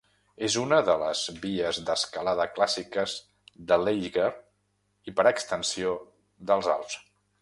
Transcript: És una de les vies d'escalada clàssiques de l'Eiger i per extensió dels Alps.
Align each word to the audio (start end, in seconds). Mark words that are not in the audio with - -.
És 0.45 0.53
una 0.59 0.77
de 0.85 0.93
les 1.01 1.19
vies 1.43 1.79
d'escalada 1.89 2.47
clàssiques 2.55 3.13
de 3.73 3.79
l'Eiger 3.83 4.31
i 5.13 5.15
per 5.21 5.27
extensió 5.33 5.93
dels 6.53 6.73
Alps. 6.79 6.99